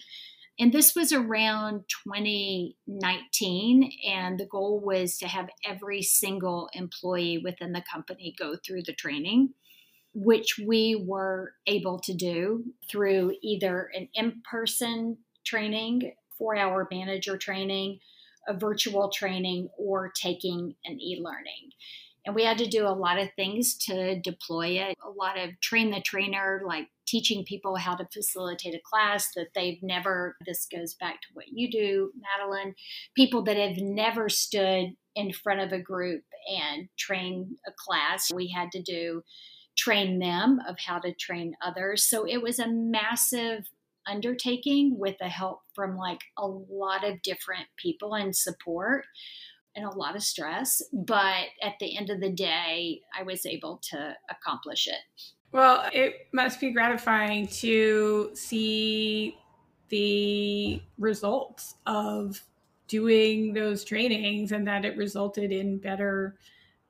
And 0.59 0.74
this 0.74 0.93
was 0.93 1.13
around 1.13 1.86
2019, 2.05 3.91
and 4.05 4.38
the 4.38 4.45
goal 4.45 4.81
was 4.83 5.17
to 5.19 5.27
have 5.27 5.50
every 5.65 6.01
single 6.01 6.69
employee 6.74 7.38
within 7.38 7.71
the 7.71 7.83
company 7.89 8.36
go 8.38 8.57
through 8.57 8.83
the 8.83 8.93
training, 8.93 9.53
which 10.13 10.59
we 10.59 11.01
were 11.07 11.53
able 11.65 11.98
to 12.00 12.13
do 12.13 12.65
through 12.91 13.36
either 13.41 13.89
an 13.95 14.09
in 14.13 14.41
person 14.51 15.19
training, 15.45 16.12
four 16.38 16.57
hour 16.57 16.89
manager 16.91 17.38
training, 17.38 18.00
a 18.48 18.53
virtual 18.53 19.10
training 19.10 19.69
or 19.77 20.12
taking 20.15 20.75
an 20.86 21.00
e 21.00 21.19
learning. 21.22 21.72
And 22.25 22.36
we 22.36 22.43
had 22.43 22.58
to 22.60 22.67
do 22.67 22.86
a 22.86 22.89
lot 22.89 23.17
of 23.17 23.29
things 23.36 23.75
to 23.86 24.19
deploy 24.19 24.79
it, 24.79 24.98
a 25.03 25.10
lot 25.10 25.39
of 25.39 25.60
train 25.62 25.89
the 25.89 26.01
trainer, 26.01 26.62
like 26.65 26.88
teaching 27.08 27.43
people 27.43 27.75
how 27.75 27.96
to 27.96 28.08
facilitate 28.13 28.75
a 28.75 28.81
class 28.84 29.29
that 29.36 29.48
they've 29.55 29.81
never, 29.81 30.36
this 30.46 30.67
goes 30.72 30.93
back 30.96 31.22
to 31.22 31.27
what 31.34 31.48
you 31.48 31.72
do, 31.72 32.12
Madeline, 32.22 32.75
people 33.15 33.41
that 33.43 33.58
have 33.58 33.77
never 33.77 34.29
stood 34.29 34.89
in 35.15 35.34
front 35.34 35.62
of 35.62 35.72
a 35.72 35.81
group 35.81 36.24
and 36.48 36.88
trained 36.98 37.55
a 37.67 37.72
class. 37.72 38.31
We 38.31 38.50
had 38.50 38.72
to 38.74 38.81
do 38.81 39.24
train 39.77 40.19
them 40.19 40.60
of 40.67 40.75
how 40.77 41.00
to 41.00 41.13
train 41.13 41.55
others. 41.65 42.03
So 42.03 42.27
it 42.27 42.41
was 42.41 42.60
a 42.60 42.67
massive 42.67 43.69
undertaking 44.08 44.98
with 44.98 45.18
the 45.20 45.29
help 45.29 45.62
from 45.74 45.98
like 45.98 46.22
a 46.38 46.48
lot 46.48 47.03
of 47.03 47.22
different 47.22 47.68
people 47.77 48.15
and 48.15 48.36
support 48.36 49.06
and 49.75 49.86
a 49.86 49.96
lot 49.96 50.15
of 50.15 50.24
stress. 50.24 50.82
But 50.91 51.46
at 51.62 51.74
the 51.79 51.98
end 51.98 52.10
of 52.10 52.20
the 52.20 52.32
day, 52.32 53.01
I 53.18 53.24
was 53.24 53.46
able 53.46 53.79
to 53.91 54.15
accomplish 54.29 54.88
it. 54.88 55.24
Well, 55.51 55.89
it 55.94 56.27
must 56.32 56.60
be 56.60 56.72
gratifying 56.72 57.48
to 57.48 58.32
see 58.34 59.38
the 59.89 60.82
results 60.98 61.75
of 61.88 62.41
doing 62.88 63.53
those 63.53 63.84
trainings 63.84 64.51
and 64.51 64.68
that 64.68 64.86
it 64.86 64.98
resulted 64.98 65.51
in 65.51 65.77
better 65.77 66.38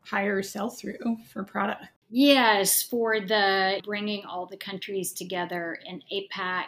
higher 0.01 0.42
sell 0.42 0.70
through 0.70 1.18
for 1.32 1.44
product. 1.44 1.86
Yes, 2.12 2.82
for 2.82 3.20
the 3.20 3.82
bringing 3.86 4.25
all 4.25 4.48
the 4.48 4.58
countries 4.58 5.13
together 5.13 5.78
in 5.86 6.01
APAC. 6.12 6.63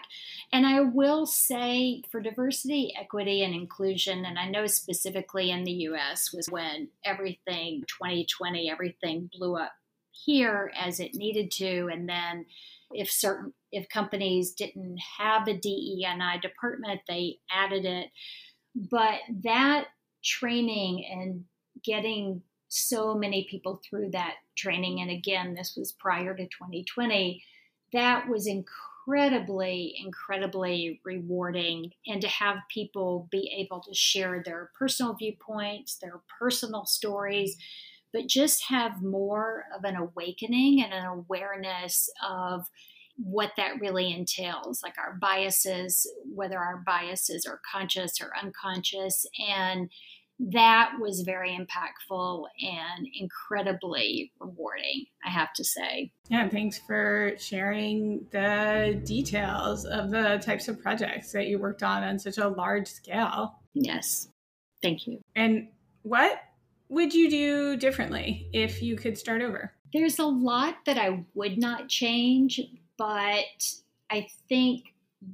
And 0.53 0.67
I 0.67 0.81
will 0.81 1.25
say 1.25 2.03
for 2.11 2.21
diversity, 2.21 2.93
equity, 2.99 3.43
and 3.43 3.55
inclusion, 3.55 4.23
and 4.25 4.37
I 4.37 4.49
know 4.49 4.67
specifically 4.67 5.49
in 5.49 5.63
the 5.63 5.71
US 5.71 6.31
was 6.31 6.47
when 6.49 6.89
everything 7.03 7.83
2020, 7.87 8.69
everything 8.69 9.31
blew 9.33 9.55
up 9.55 9.71
here 10.11 10.71
as 10.79 10.99
it 10.99 11.15
needed 11.15 11.49
to. 11.51 11.89
And 11.91 12.07
then 12.07 12.45
if 12.91 13.09
certain 13.09 13.53
if 13.71 13.89
companies 13.89 14.53
didn't 14.53 14.99
have 15.17 15.47
a 15.47 15.57
DEI 15.57 16.39
department, 16.39 17.01
they 17.07 17.37
added 17.49 17.85
it. 17.85 18.09
But 18.75 19.19
that 19.43 19.85
training 20.23 21.05
and 21.09 21.45
getting 21.83 22.43
so 22.73 23.13
many 23.13 23.45
people 23.51 23.81
through 23.83 24.09
that 24.11 24.35
training. 24.55 25.01
And 25.01 25.11
again, 25.11 25.55
this 25.55 25.75
was 25.75 25.91
prior 25.91 26.33
to 26.33 26.43
2020. 26.43 27.43
That 27.91 28.29
was 28.29 28.47
incredibly, 28.47 29.93
incredibly 30.01 31.01
rewarding. 31.03 31.91
And 32.07 32.21
to 32.21 32.29
have 32.29 32.57
people 32.73 33.27
be 33.29 33.51
able 33.59 33.81
to 33.81 33.93
share 33.93 34.41
their 34.43 34.71
personal 34.79 35.13
viewpoints, 35.15 35.97
their 35.97 36.21
personal 36.39 36.85
stories, 36.85 37.57
but 38.13 38.27
just 38.27 38.69
have 38.69 39.03
more 39.03 39.65
of 39.77 39.83
an 39.83 39.97
awakening 39.97 40.81
and 40.81 40.93
an 40.93 41.05
awareness 41.05 42.09
of 42.25 42.67
what 43.17 43.51
that 43.57 43.81
really 43.81 44.13
entails, 44.13 44.81
like 44.81 44.97
our 44.97 45.17
biases, 45.21 46.09
whether 46.33 46.57
our 46.57 46.81
biases 46.85 47.45
are 47.45 47.59
conscious 47.69 48.21
or 48.21 48.31
unconscious, 48.41 49.25
and 49.45 49.89
that 50.49 50.93
was 50.99 51.21
very 51.21 51.51
impactful 51.51 52.45
and 52.61 53.07
incredibly 53.13 54.31
rewarding, 54.39 55.05
I 55.23 55.29
have 55.29 55.53
to 55.53 55.63
say. 55.63 56.11
Yeah, 56.29 56.49
thanks 56.49 56.79
for 56.79 57.33
sharing 57.37 58.25
the 58.31 58.99
details 59.05 59.85
of 59.85 60.09
the 60.09 60.41
types 60.43 60.67
of 60.67 60.81
projects 60.81 61.31
that 61.33 61.47
you 61.47 61.59
worked 61.59 61.83
on 61.83 62.03
on 62.03 62.17
such 62.17 62.39
a 62.39 62.47
large 62.47 62.87
scale. 62.87 63.59
Yes, 63.73 64.29
thank 64.81 65.05
you. 65.05 65.21
And 65.35 65.67
what 66.01 66.41
would 66.89 67.13
you 67.13 67.29
do 67.29 67.77
differently 67.77 68.49
if 68.51 68.81
you 68.81 68.95
could 68.95 69.17
start 69.17 69.41
over? 69.41 69.73
There's 69.93 70.19
a 70.19 70.25
lot 70.25 70.77
that 70.85 70.97
I 70.97 71.23
would 71.35 71.57
not 71.57 71.87
change, 71.87 72.59
but 72.97 73.45
I 74.09 74.27
think 74.49 74.85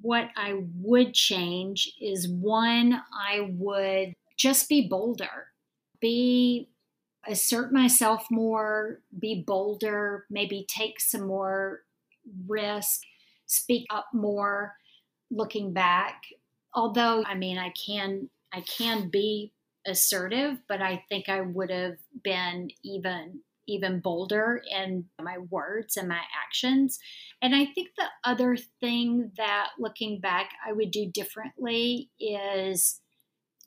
what 0.01 0.29
I 0.35 0.63
would 0.81 1.13
change 1.13 1.93
is 2.01 2.27
one, 2.27 3.01
I 3.13 3.51
would 3.53 4.13
just 4.37 4.69
be 4.69 4.87
bolder, 4.87 5.47
be 5.99 6.69
assert 7.27 7.73
myself 7.73 8.25
more, 8.31 9.01
be 9.19 9.43
bolder, 9.45 10.25
maybe 10.29 10.65
take 10.69 10.99
some 11.01 11.27
more 11.27 11.81
risk, 12.47 13.01
speak 13.45 13.85
up 13.89 14.07
more 14.13 14.75
looking 15.29 15.73
back. 15.73 16.23
Although 16.73 17.23
I 17.25 17.35
mean 17.35 17.57
I 17.57 17.71
can 17.85 18.29
I 18.53 18.61
can 18.61 19.09
be 19.09 19.51
assertive, 19.85 20.59
but 20.67 20.81
I 20.81 21.03
think 21.09 21.29
I 21.29 21.41
would 21.41 21.71
have 21.71 21.97
been 22.23 22.69
even 22.83 23.41
even 23.69 23.99
bolder 23.99 24.61
in 24.71 25.05
my 25.21 25.37
words 25.49 25.97
and 25.97 26.07
my 26.07 26.21
actions. 26.45 26.99
And 27.41 27.53
I 27.53 27.65
think 27.65 27.89
the 27.97 28.05
other 28.23 28.55
thing 28.79 29.31
that 29.37 29.71
looking 29.77 30.21
back 30.21 30.51
I 30.65 30.71
would 30.71 30.91
do 30.91 31.11
differently 31.13 32.09
is 32.19 33.01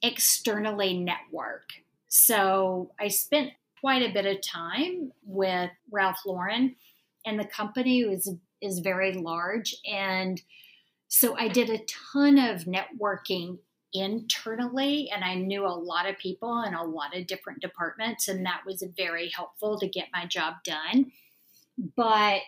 externally 0.02 0.98
network. 0.98 1.68
So 2.08 2.90
I 2.98 3.08
spent 3.08 3.52
quite 3.80 4.02
a 4.02 4.12
bit 4.12 4.26
of 4.26 4.42
time 4.42 5.12
with 5.24 5.70
Ralph 5.90 6.20
Lauren, 6.26 6.76
and 7.24 7.38
the 7.38 7.44
company 7.44 8.04
was 8.04 8.30
is 8.62 8.80
very 8.80 9.14
large, 9.14 9.74
and 9.90 10.40
so 11.08 11.36
I 11.36 11.48
did 11.48 11.70
a 11.70 11.84
ton 12.12 12.38
of 12.38 12.64
networking 12.64 13.58
internally, 13.92 15.10
and 15.12 15.24
I 15.24 15.34
knew 15.34 15.66
a 15.66 15.68
lot 15.68 16.08
of 16.08 16.18
people 16.18 16.62
in 16.62 16.74
a 16.74 16.84
lot 16.84 17.16
of 17.16 17.26
different 17.26 17.60
departments, 17.60 18.28
and 18.28 18.44
that 18.46 18.62
was 18.66 18.84
very 18.96 19.30
helpful 19.34 19.78
to 19.78 19.88
get 19.88 20.08
my 20.12 20.26
job 20.26 20.54
done. 20.64 21.10
But 21.96 22.42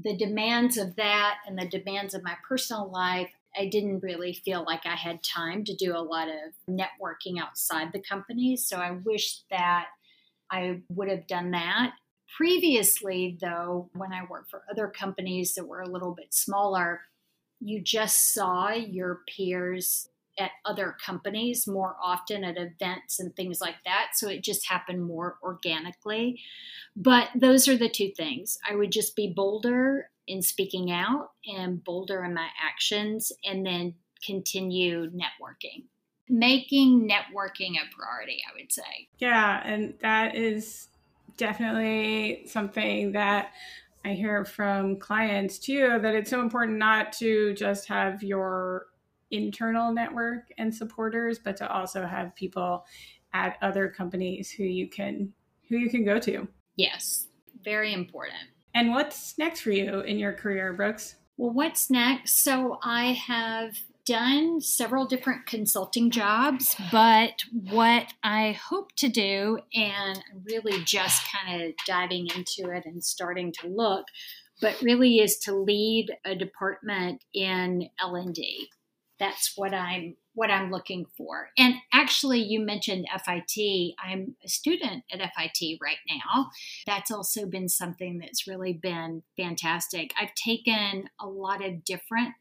the 0.00 0.16
demands 0.16 0.76
of 0.76 0.96
that 0.96 1.36
and 1.46 1.58
the 1.58 1.68
demands 1.68 2.14
of 2.14 2.22
my 2.22 2.36
personal 2.46 2.90
life, 2.90 3.30
I 3.56 3.66
didn't 3.66 4.00
really 4.00 4.32
feel 4.32 4.64
like 4.64 4.86
I 4.86 4.94
had 4.94 5.22
time 5.22 5.64
to 5.64 5.74
do 5.74 5.96
a 5.96 5.98
lot 5.98 6.28
of 6.28 6.52
networking 6.68 7.40
outside 7.40 7.92
the 7.92 8.02
company. 8.02 8.56
So 8.56 8.76
I 8.76 8.92
wish 9.04 9.42
that 9.50 9.86
I 10.50 10.80
would 10.90 11.08
have 11.08 11.26
done 11.26 11.50
that. 11.52 11.92
Previously, 12.36 13.36
though, 13.40 13.90
when 13.92 14.12
I 14.12 14.22
worked 14.30 14.50
for 14.50 14.62
other 14.70 14.88
companies 14.88 15.54
that 15.54 15.66
were 15.66 15.80
a 15.80 15.90
little 15.90 16.14
bit 16.14 16.32
smaller, 16.32 17.00
you 17.58 17.82
just 17.82 18.32
saw 18.32 18.70
your 18.70 19.20
peers 19.28 20.08
at 20.40 20.52
other 20.64 20.96
companies 21.04 21.68
more 21.68 21.96
often 22.02 22.42
at 22.42 22.56
events 22.56 23.20
and 23.20 23.34
things 23.36 23.60
like 23.60 23.76
that. 23.84 24.12
So 24.14 24.28
it 24.28 24.42
just 24.42 24.68
happened 24.68 25.04
more 25.04 25.38
organically. 25.42 26.40
But 26.96 27.28
those 27.34 27.68
are 27.68 27.76
the 27.76 27.88
two 27.88 28.10
things. 28.16 28.58
I 28.68 28.74
would 28.74 28.90
just 28.90 29.14
be 29.14 29.32
bolder 29.34 30.10
in 30.26 30.42
speaking 30.42 30.90
out 30.90 31.30
and 31.46 31.82
bolder 31.82 32.24
in 32.24 32.34
my 32.34 32.48
actions 32.62 33.32
and 33.44 33.66
then 33.66 33.94
continue 34.24 35.10
networking 35.10 35.84
making 36.28 37.08
networking 37.08 37.72
a 37.72 37.96
priority 37.96 38.40
i 38.48 38.54
would 38.56 38.70
say 38.70 39.08
yeah 39.18 39.60
and 39.64 39.94
that 40.00 40.36
is 40.36 40.88
definitely 41.36 42.42
something 42.46 43.10
that 43.10 43.50
i 44.04 44.12
hear 44.12 44.44
from 44.44 44.96
clients 44.96 45.58
too 45.58 45.98
that 46.00 46.14
it's 46.14 46.30
so 46.30 46.40
important 46.40 46.78
not 46.78 47.12
to 47.12 47.52
just 47.54 47.88
have 47.88 48.22
your 48.22 48.86
internal 49.30 49.92
network 49.92 50.44
and 50.58 50.74
supporters 50.74 51.38
but 51.38 51.56
to 51.56 51.70
also 51.70 52.06
have 52.06 52.34
people 52.34 52.84
at 53.32 53.56
other 53.62 53.88
companies 53.88 54.50
who 54.50 54.64
you 54.64 54.88
can 54.88 55.32
who 55.68 55.76
you 55.76 55.88
can 55.88 56.04
go 56.04 56.18
to 56.18 56.48
yes 56.76 57.28
very 57.62 57.92
important 57.92 58.48
And 58.74 58.90
what's 58.90 59.36
next 59.38 59.60
for 59.60 59.70
you 59.70 60.00
in 60.00 60.18
your 60.18 60.32
career, 60.32 60.72
Brooks? 60.72 61.16
Well, 61.36 61.50
what's 61.52 61.90
next? 61.90 62.44
So 62.44 62.78
I 62.82 63.12
have 63.12 63.78
done 64.06 64.60
several 64.60 65.06
different 65.06 65.46
consulting 65.46 66.10
jobs, 66.10 66.76
but 66.90 67.44
what 67.70 68.12
I 68.22 68.52
hope 68.52 68.92
to 68.96 69.08
do, 69.08 69.58
and 69.74 70.22
really 70.44 70.82
just 70.84 71.22
kind 71.30 71.62
of 71.62 71.72
diving 71.86 72.28
into 72.28 72.70
it 72.72 72.84
and 72.86 73.02
starting 73.02 73.52
to 73.60 73.68
look, 73.68 74.06
but 74.60 74.80
really 74.82 75.18
is 75.18 75.38
to 75.38 75.54
lead 75.54 76.10
a 76.24 76.34
department 76.34 77.24
in 77.32 77.88
L&D. 78.00 78.68
That's 79.20 79.52
what 79.54 79.74
I'm 79.74 80.16
what 80.32 80.50
I'm 80.50 80.70
looking 80.70 81.04
for. 81.16 81.50
And 81.58 81.74
actually, 81.92 82.40
you 82.40 82.60
mentioned 82.60 83.06
FIT. 83.24 83.94
I'm 84.02 84.36
a 84.44 84.48
student 84.48 85.04
at 85.12 85.18
FIT 85.18 85.78
right 85.82 85.98
now. 86.08 86.48
That's 86.86 87.10
also 87.10 87.46
been 87.46 87.68
something 87.68 88.18
that's 88.18 88.46
really 88.46 88.72
been 88.72 89.22
fantastic. 89.36 90.12
I've 90.18 90.34
taken 90.34 91.10
a 91.20 91.26
lot 91.26 91.64
of 91.64 91.84
different 91.84 92.34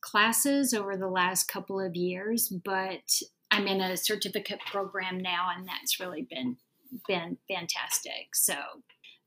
classes 0.00 0.72
over 0.72 0.96
the 0.96 1.08
last 1.08 1.48
couple 1.48 1.80
of 1.80 1.96
years, 1.96 2.48
but 2.64 3.20
I'm 3.50 3.66
in 3.66 3.80
a 3.80 3.96
certificate 3.96 4.60
program 4.70 5.18
now, 5.18 5.48
and 5.56 5.66
that's 5.66 5.98
really 5.98 6.26
been 6.28 6.56
been 7.08 7.38
fantastic. 7.48 8.34
So 8.34 8.54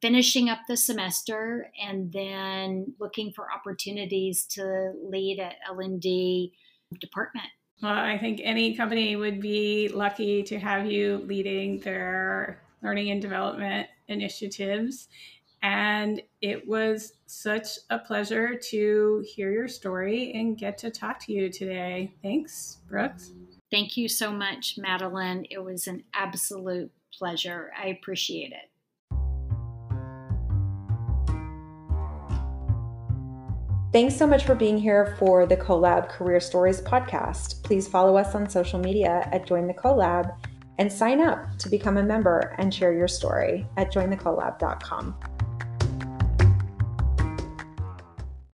finishing 0.01 0.49
up 0.49 0.59
the 0.67 0.77
semester 0.77 1.71
and 1.83 2.13
then 2.13 2.93
looking 2.99 3.31
for 3.35 3.47
opportunities 3.51 4.45
to 4.51 4.93
lead 5.03 5.39
at 5.39 5.55
L&D 5.67 6.53
department. 6.99 7.47
Well, 7.81 7.93
I 7.93 8.17
think 8.17 8.41
any 8.43 8.75
company 8.75 9.15
would 9.15 9.41
be 9.41 9.89
lucky 9.89 10.43
to 10.43 10.59
have 10.59 10.85
you 10.85 11.23
leading 11.25 11.79
their 11.79 12.61
learning 12.81 13.11
and 13.11 13.21
development 13.21 13.87
initiatives. 14.07 15.07
And 15.61 16.21
it 16.41 16.67
was 16.67 17.13
such 17.25 17.67
a 17.89 17.97
pleasure 17.97 18.55
to 18.69 19.25
hear 19.27 19.51
your 19.51 19.67
story 19.67 20.31
and 20.33 20.57
get 20.57 20.77
to 20.79 20.91
talk 20.91 21.19
to 21.25 21.33
you 21.33 21.49
today. 21.49 22.13
Thanks, 22.21 22.77
Brooks. 22.87 23.31
Thank 23.71 23.97
you 23.97 24.07
so 24.07 24.31
much, 24.31 24.77
Madeline. 24.77 25.45
It 25.49 25.63
was 25.63 25.87
an 25.87 26.03
absolute 26.13 26.91
pleasure. 27.17 27.71
I 27.77 27.87
appreciate 27.87 28.51
it. 28.51 28.69
Thanks 33.95 34.17
so 34.17 34.27
much 34.27 34.43
for 34.43 34.55
being 34.55 34.77
here 34.77 35.15
for 35.17 35.45
the 35.45 35.55
CoLab 35.55 36.09
Career 36.09 36.41
Stories 36.41 36.81
podcast. 36.81 37.63
Please 37.63 37.87
follow 37.87 38.17
us 38.17 38.35
on 38.35 38.49
social 38.49 38.77
media 38.77 39.25
at 39.31 39.47
Join 39.47 39.67
the 39.67 39.73
CoLab 39.73 40.35
and 40.77 40.91
sign 40.91 41.21
up 41.21 41.57
to 41.59 41.69
become 41.69 41.95
a 41.95 42.03
member 42.03 42.53
and 42.57 42.73
share 42.73 42.91
your 42.91 43.07
story 43.07 43.65
at 43.77 43.93
jointhecolab.com. 43.93 45.34